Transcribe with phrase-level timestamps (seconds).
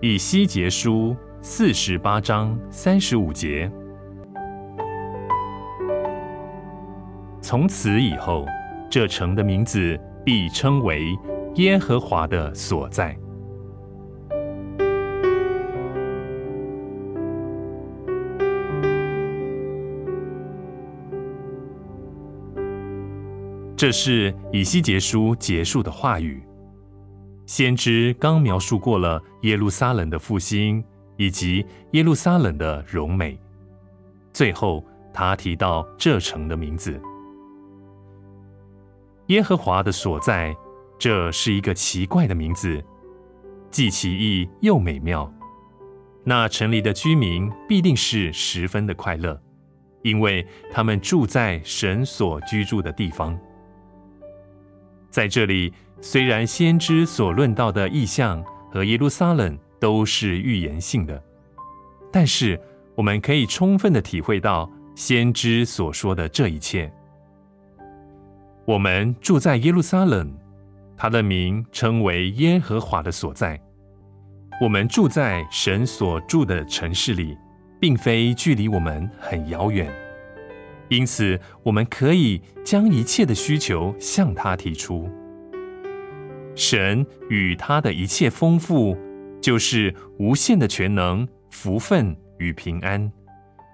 [0.00, 3.68] 以西结书四十八章三十五节。
[7.40, 8.46] 从此以后，
[8.88, 11.04] 这城的名字必称为
[11.56, 13.16] 耶和华的所在。
[23.76, 26.47] 这是以西结书结束的话语。
[27.48, 30.84] 先知刚描述过了耶路撒冷的复兴
[31.16, 33.40] 以及耶路撒冷的荣美，
[34.34, 34.84] 最后
[35.14, 37.00] 他提到这城的名字——
[39.28, 40.54] 耶和华的所在。
[40.98, 42.84] 这是一个奇怪的名字，
[43.70, 45.32] 既奇异又美妙。
[46.24, 49.40] 那城里的居民必定是十分的快乐，
[50.02, 53.38] 因为他们住在神所居住的地方。
[55.08, 61.22] 在这里，虽然先知所论到的意象和耶路撒冷都是预言性的，
[62.12, 62.60] 但是
[62.94, 66.90] 我们可以充分的体会到先知所说的这一切。
[68.64, 70.32] 我们住在耶路撒冷，
[70.96, 73.60] 他的名称为耶和华的所在。
[74.60, 77.36] 我们住在神所住的城市里，
[77.80, 79.92] 并非距离我们很遥远。
[80.88, 85.08] 因此，我们可以将一切的需求向他提出。
[86.58, 88.98] 神与他的一切丰富，
[89.40, 93.12] 就是无限的全能、福分与平安，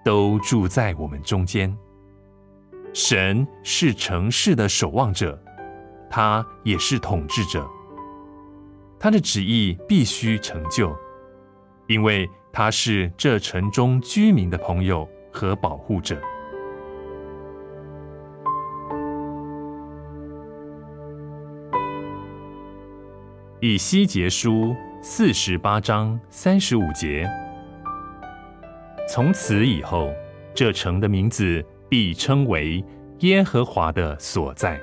[0.03, 1.75] 都住在我们中间。
[2.93, 5.41] 神是城市的守望者，
[6.11, 7.67] 他也是统治者。
[8.99, 10.95] 他的旨意必须成就，
[11.87, 16.21] 因为他是这城中居民的朋友和保护者。
[23.67, 27.27] 以西结书四十八章三十五节。
[29.09, 30.13] 从此以后，
[30.53, 32.85] 这城的名字必称为
[33.21, 34.79] 耶和华的所在。